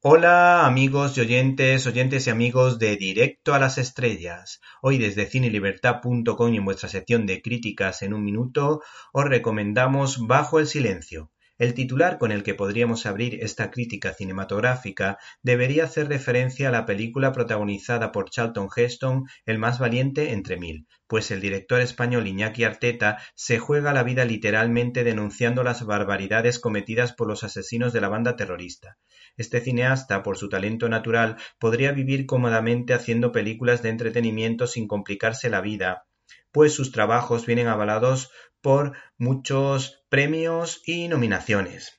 Hola 0.00 0.64
amigos 0.64 1.18
y 1.18 1.22
oyentes, 1.22 1.84
oyentes 1.88 2.28
y 2.28 2.30
amigos 2.30 2.78
de 2.78 2.96
Directo 2.96 3.52
a 3.52 3.58
las 3.58 3.78
Estrellas. 3.78 4.60
Hoy 4.80 4.96
desde 4.96 5.26
cinelibertad.com 5.26 6.54
y 6.54 6.56
en 6.56 6.64
vuestra 6.64 6.88
sección 6.88 7.26
de 7.26 7.42
críticas 7.42 8.02
en 8.02 8.14
un 8.14 8.22
minuto 8.22 8.80
os 9.12 9.24
recomendamos 9.24 10.24
Bajo 10.24 10.60
el 10.60 10.68
Silencio, 10.68 11.32
el 11.58 11.74
titular 11.74 12.18
con 12.18 12.30
el 12.30 12.42
que 12.42 12.54
podríamos 12.54 13.04
abrir 13.04 13.42
esta 13.42 13.70
crítica 13.70 14.14
cinematográfica 14.14 15.18
debería 15.42 15.84
hacer 15.84 16.08
referencia 16.08 16.68
a 16.68 16.72
la 16.72 16.86
película 16.86 17.32
protagonizada 17.32 18.12
por 18.12 18.30
Charlton 18.30 18.68
Heston, 18.74 19.24
El 19.44 19.58
más 19.58 19.78
valiente 19.78 20.32
entre 20.32 20.56
mil, 20.56 20.86
pues 21.08 21.30
el 21.30 21.40
director 21.40 21.80
español 21.80 22.26
Iñaki 22.26 22.64
Arteta 22.64 23.18
se 23.34 23.58
juega 23.58 23.92
la 23.92 24.04
vida 24.04 24.24
literalmente 24.24 25.02
denunciando 25.02 25.64
las 25.64 25.84
barbaridades 25.84 26.60
cometidas 26.60 27.12
por 27.12 27.26
los 27.26 27.42
asesinos 27.42 27.92
de 27.92 28.00
la 28.00 28.08
banda 28.08 28.36
terrorista. 28.36 28.96
Este 29.36 29.60
cineasta, 29.60 30.22
por 30.22 30.38
su 30.38 30.48
talento 30.48 30.88
natural, 30.88 31.36
podría 31.58 31.92
vivir 31.92 32.26
cómodamente 32.26 32.94
haciendo 32.94 33.32
películas 33.32 33.82
de 33.82 33.88
entretenimiento 33.88 34.66
sin 34.66 34.86
complicarse 34.86 35.50
la 35.50 35.60
vida, 35.60 36.04
pues 36.52 36.72
sus 36.72 36.92
trabajos 36.92 37.46
vienen 37.46 37.68
avalados 37.68 38.30
por 38.60 38.96
muchos 39.16 40.04
premios 40.08 40.82
y 40.86 41.08
nominaciones. 41.08 41.98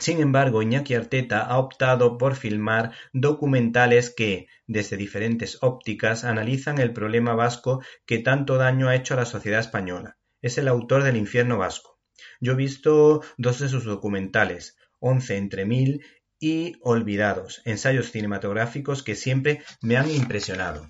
Sin 0.00 0.20
embargo, 0.20 0.62
Iñaki 0.62 0.94
Arteta 0.94 1.42
ha 1.42 1.58
optado 1.58 2.16
por 2.16 2.34
filmar 2.34 2.92
documentales 3.12 4.08
que, 4.08 4.46
desde 4.66 4.96
diferentes 4.96 5.58
ópticas, 5.60 6.24
analizan 6.24 6.78
el 6.78 6.94
problema 6.94 7.34
vasco 7.34 7.82
que 8.06 8.18
tanto 8.18 8.56
daño 8.56 8.88
ha 8.88 8.94
hecho 8.94 9.12
a 9.12 9.18
la 9.18 9.26
sociedad 9.26 9.60
española. 9.60 10.16
Es 10.40 10.56
el 10.56 10.68
autor 10.68 11.02
del 11.02 11.18
Infierno 11.18 11.58
Vasco. 11.58 11.98
Yo 12.40 12.52
he 12.52 12.56
visto 12.56 13.22
dos 13.36 13.58
de 13.58 13.68
sus 13.68 13.84
documentales, 13.84 14.78
Once 15.00 15.36
entre 15.36 15.66
mil 15.66 16.02
y 16.38 16.76
Olvidados, 16.80 17.60
ensayos 17.66 18.10
cinematográficos 18.10 19.02
que 19.02 19.14
siempre 19.14 19.62
me 19.82 19.98
han 19.98 20.10
impresionado. 20.10 20.88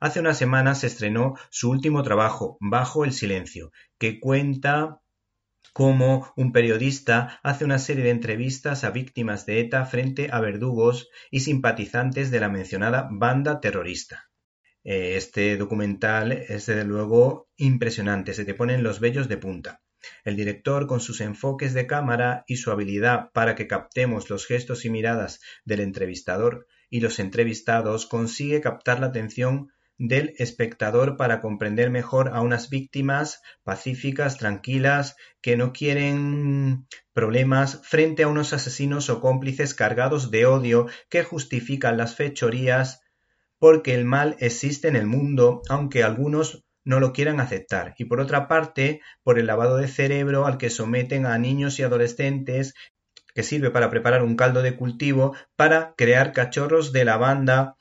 Hace 0.00 0.20
unas 0.20 0.38
semanas 0.38 0.80
se 0.80 0.86
estrenó 0.86 1.34
su 1.50 1.70
último 1.70 2.02
trabajo, 2.02 2.56
Bajo 2.60 3.04
el 3.04 3.12
Silencio, 3.12 3.72
que 3.98 4.20
cuenta 4.20 5.00
cómo 5.72 6.32
un 6.36 6.52
periodista 6.52 7.40
hace 7.42 7.64
una 7.64 7.78
serie 7.78 8.04
de 8.04 8.10
entrevistas 8.10 8.84
a 8.84 8.90
víctimas 8.90 9.44
de 9.44 9.60
ETA 9.60 9.84
frente 9.86 10.28
a 10.30 10.40
verdugos 10.40 11.08
y 11.30 11.40
simpatizantes 11.40 12.30
de 12.30 12.40
la 12.40 12.48
mencionada 12.48 13.08
banda 13.10 13.60
terrorista. 13.60 14.30
Eh, 14.84 15.16
este 15.16 15.56
documental 15.56 16.32
es 16.32 16.66
desde 16.66 16.84
luego 16.84 17.48
impresionante, 17.56 18.34
se 18.34 18.44
te 18.44 18.54
ponen 18.54 18.82
los 18.82 19.00
vellos 19.00 19.28
de 19.28 19.38
punta. 19.38 19.80
El 20.24 20.36
director, 20.36 20.86
con 20.86 21.00
sus 21.00 21.20
enfoques 21.20 21.72
de 21.72 21.86
cámara 21.86 22.44
y 22.46 22.56
su 22.56 22.70
habilidad 22.70 23.30
para 23.32 23.54
que 23.54 23.66
captemos 23.66 24.28
los 24.28 24.46
gestos 24.46 24.84
y 24.84 24.90
miradas 24.90 25.40
del 25.64 25.80
entrevistador 25.80 26.66
y 26.90 27.00
los 27.00 27.18
entrevistados, 27.18 28.06
consigue 28.06 28.60
captar 28.60 29.00
la 29.00 29.06
atención 29.06 29.72
del 29.98 30.34
espectador 30.38 31.16
para 31.16 31.40
comprender 31.40 31.90
mejor 31.90 32.30
a 32.34 32.40
unas 32.40 32.68
víctimas 32.68 33.40
pacíficas, 33.62 34.38
tranquilas, 34.38 35.16
que 35.40 35.56
no 35.56 35.72
quieren 35.72 36.86
problemas 37.12 37.80
frente 37.84 38.24
a 38.24 38.28
unos 38.28 38.52
asesinos 38.52 39.08
o 39.10 39.20
cómplices 39.20 39.74
cargados 39.74 40.30
de 40.30 40.46
odio 40.46 40.86
que 41.08 41.22
justifican 41.22 41.96
las 41.96 42.16
fechorías 42.16 43.00
porque 43.58 43.94
el 43.94 44.04
mal 44.04 44.36
existe 44.40 44.88
en 44.88 44.96
el 44.96 45.06
mundo, 45.06 45.62
aunque 45.68 46.02
algunos 46.02 46.64
no 46.84 47.00
lo 47.00 47.12
quieran 47.12 47.40
aceptar, 47.40 47.94
y 47.96 48.04
por 48.04 48.20
otra 48.20 48.46
parte, 48.46 49.00
por 49.22 49.38
el 49.38 49.46
lavado 49.46 49.78
de 49.78 49.88
cerebro 49.88 50.44
al 50.44 50.58
que 50.58 50.68
someten 50.68 51.24
a 51.24 51.38
niños 51.38 51.78
y 51.78 51.82
adolescentes, 51.82 52.74
que 53.34 53.42
sirve 53.42 53.70
para 53.70 53.90
preparar 53.90 54.22
un 54.22 54.36
caldo 54.36 54.62
de 54.62 54.76
cultivo 54.76 55.34
para 55.56 55.94
crear 55.96 56.32
cachorros 56.32 56.92
de 56.92 57.04
lavanda 57.04 57.76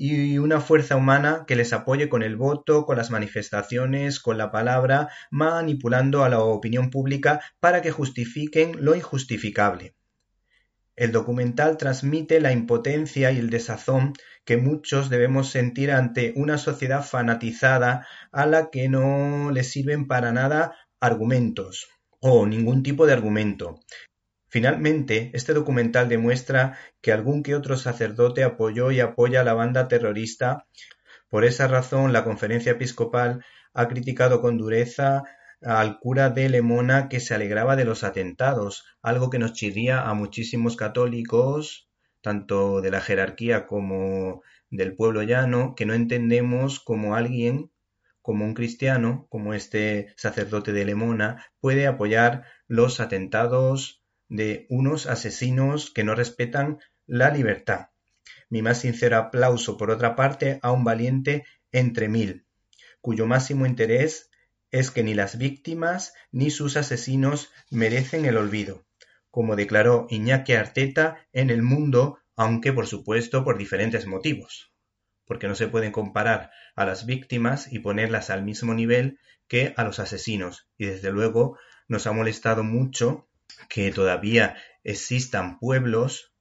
y 0.00 0.38
una 0.38 0.60
fuerza 0.60 0.94
humana 0.94 1.44
que 1.44 1.56
les 1.56 1.72
apoye 1.72 2.08
con 2.08 2.22
el 2.22 2.36
voto, 2.36 2.86
con 2.86 2.96
las 2.96 3.10
manifestaciones, 3.10 4.20
con 4.20 4.38
la 4.38 4.52
palabra, 4.52 5.08
manipulando 5.32 6.22
a 6.22 6.28
la 6.28 6.38
opinión 6.38 6.90
pública 6.90 7.40
para 7.58 7.82
que 7.82 7.90
justifiquen 7.90 8.76
lo 8.78 8.94
injustificable. 8.94 9.96
El 10.94 11.10
documental 11.10 11.76
transmite 11.76 12.40
la 12.40 12.52
impotencia 12.52 13.32
y 13.32 13.38
el 13.38 13.50
desazón 13.50 14.12
que 14.44 14.56
muchos 14.56 15.10
debemos 15.10 15.50
sentir 15.50 15.90
ante 15.90 16.32
una 16.36 16.58
sociedad 16.58 17.04
fanatizada 17.04 18.06
a 18.30 18.46
la 18.46 18.70
que 18.70 18.88
no 18.88 19.50
le 19.50 19.64
sirven 19.64 20.06
para 20.06 20.30
nada 20.30 20.76
argumentos 21.00 21.88
o 22.20 22.46
ningún 22.46 22.84
tipo 22.84 23.06
de 23.06 23.14
argumento. 23.14 23.80
Finalmente, 24.48 25.30
este 25.34 25.52
documental 25.52 26.08
demuestra 26.08 26.78
que 27.02 27.12
algún 27.12 27.42
que 27.42 27.54
otro 27.54 27.76
sacerdote 27.76 28.44
apoyó 28.44 28.90
y 28.90 29.00
apoya 29.00 29.42
a 29.42 29.44
la 29.44 29.54
banda 29.54 29.88
terrorista. 29.88 30.66
Por 31.28 31.44
esa 31.44 31.68
razón, 31.68 32.12
la 32.14 32.24
Conferencia 32.24 32.72
Episcopal 32.72 33.44
ha 33.74 33.88
criticado 33.88 34.40
con 34.40 34.56
dureza 34.56 35.24
al 35.62 35.98
cura 35.98 36.30
de 36.30 36.48
Lemona 36.48 37.08
que 37.08 37.20
se 37.20 37.34
alegraba 37.34 37.76
de 37.76 37.84
los 37.84 38.04
atentados, 38.04 38.84
algo 39.02 39.28
que 39.28 39.38
nos 39.38 39.52
chirría 39.52 40.08
a 40.08 40.14
muchísimos 40.14 40.76
católicos, 40.76 41.88
tanto 42.22 42.80
de 42.80 42.90
la 42.90 43.00
jerarquía 43.00 43.66
como 43.66 44.42
del 44.70 44.94
pueblo 44.94 45.22
llano, 45.22 45.74
que 45.74 45.84
no 45.84 45.94
entendemos 45.94 46.80
como 46.80 47.14
alguien, 47.14 47.70
como 48.22 48.44
un 48.44 48.54
cristiano, 48.54 49.26
como 49.30 49.54
este 49.54 50.14
sacerdote 50.16 50.72
de 50.72 50.84
Lemona, 50.84 51.46
puede 51.60 51.86
apoyar 51.86 52.44
los 52.66 53.00
atentados 53.00 53.97
de 54.28 54.66
unos 54.68 55.06
asesinos 55.06 55.90
que 55.90 56.04
no 56.04 56.14
respetan 56.14 56.78
la 57.06 57.30
libertad. 57.30 57.88
Mi 58.50 58.62
más 58.62 58.80
sincero 58.80 59.16
aplauso, 59.16 59.76
por 59.76 59.90
otra 59.90 60.16
parte, 60.16 60.58
a 60.62 60.72
un 60.72 60.84
valiente 60.84 61.44
entre 61.72 62.08
mil, 62.08 62.46
cuyo 63.00 63.26
máximo 63.26 63.66
interés 63.66 64.30
es 64.70 64.90
que 64.90 65.02
ni 65.02 65.14
las 65.14 65.38
víctimas 65.38 66.14
ni 66.30 66.50
sus 66.50 66.76
asesinos 66.76 67.50
merecen 67.70 68.24
el 68.26 68.36
olvido, 68.36 68.84
como 69.30 69.56
declaró 69.56 70.06
Iñaki 70.10 70.54
Arteta 70.54 71.26
en 71.32 71.50
El 71.50 71.62
Mundo, 71.62 72.18
aunque 72.36 72.72
por 72.72 72.86
supuesto 72.86 73.44
por 73.44 73.58
diferentes 73.58 74.06
motivos, 74.06 74.72
porque 75.24 75.48
no 75.48 75.54
se 75.54 75.68
pueden 75.68 75.92
comparar 75.92 76.50
a 76.74 76.84
las 76.84 77.06
víctimas 77.06 77.72
y 77.72 77.80
ponerlas 77.80 78.30
al 78.30 78.44
mismo 78.44 78.74
nivel 78.74 79.18
que 79.46 79.72
a 79.76 79.84
los 79.84 79.98
asesinos, 79.98 80.68
y 80.76 80.86
desde 80.86 81.10
luego 81.10 81.58
nos 81.88 82.06
ha 82.06 82.12
molestado 82.12 82.62
mucho 82.62 83.27
que 83.68 83.90
todavía 83.90 84.56
existan 84.84 85.58
pueblos 85.58 86.34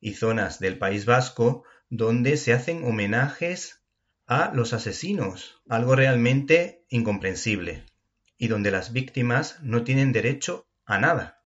y 0.00 0.14
zonas 0.14 0.58
del 0.58 0.78
País 0.78 1.04
Vasco 1.06 1.64
donde 1.88 2.36
se 2.36 2.52
hacen 2.52 2.84
homenajes 2.84 3.82
a 4.26 4.50
los 4.54 4.72
asesinos, 4.72 5.60
algo 5.68 5.94
realmente 5.94 6.84
incomprensible, 6.88 7.84
y 8.38 8.48
donde 8.48 8.70
las 8.70 8.92
víctimas 8.92 9.60
no 9.62 9.84
tienen 9.84 10.12
derecho 10.12 10.66
a 10.86 10.98
nada. 10.98 11.38